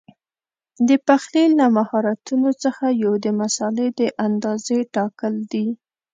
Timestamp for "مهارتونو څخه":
1.77-2.85